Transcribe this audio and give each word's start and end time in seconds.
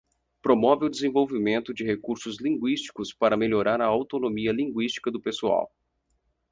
Promove 0.41 0.85
o 0.85 0.89
desenvolvimento 0.89 1.71
de 1.75 1.83
recursos 1.85 2.37
linguísticos 2.41 3.13
para 3.13 3.37
melhorar 3.37 3.79
a 3.81 3.85
autonomia 3.85 4.51
linguística 4.51 5.11
do 5.11 5.21
pessoal. 5.21 5.71